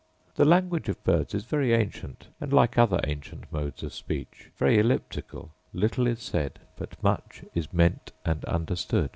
The 0.33 0.45
language 0.45 0.89
of 0.89 1.03
birds 1.03 1.35
is 1.35 1.43
very 1.45 1.73
ancient, 1.75 2.29
and, 2.41 2.51
like 2.51 2.75
other 2.75 2.99
ancient 3.03 3.53
modes 3.53 3.83
of 3.83 3.93
speech, 3.93 4.49
very 4.57 4.79
elliptical: 4.79 5.51
little 5.75 6.07
is 6.07 6.23
said, 6.23 6.57
but 6.75 6.97
much 7.03 7.43
is 7.53 7.71
meant 7.71 8.11
and 8.25 8.43
understood. 8.45 9.09